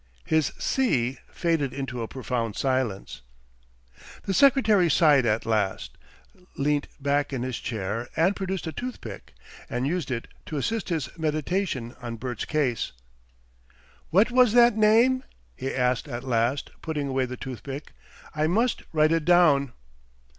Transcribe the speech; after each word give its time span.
His 0.25 0.51
"See?" 0.57 1.19
faded 1.31 1.75
into 1.75 2.01
a 2.01 2.07
profound 2.07 2.55
silence. 2.55 3.21
The 4.23 4.33
secretary 4.33 4.89
sighed 4.89 5.27
at 5.27 5.45
last, 5.45 5.95
leant 6.57 6.87
back 6.99 7.31
in 7.31 7.43
his 7.43 7.59
chair 7.59 8.09
and 8.15 8.35
produced 8.35 8.65
a 8.65 8.71
tooth 8.71 8.99
pick, 8.99 9.35
and 9.69 9.85
used 9.85 10.09
it, 10.09 10.27
to 10.47 10.57
assist 10.57 10.89
his 10.89 11.15
meditation 11.19 11.95
on 12.01 12.15
Bert's 12.15 12.45
case. 12.45 12.93
"What 14.09 14.31
was 14.31 14.53
that 14.53 14.75
name?" 14.75 15.23
he 15.55 15.71
asked 15.71 16.07
at 16.07 16.23
last, 16.23 16.71
putting 16.81 17.07
away 17.09 17.27
the 17.27 17.37
tooth 17.37 17.61
pick; 17.61 17.93
"I 18.33 18.47
must 18.47 18.81
write 18.93 19.11
it 19.11 19.23
down." 19.23 19.71